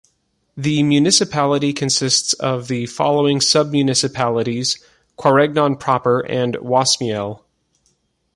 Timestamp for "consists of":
1.73-2.69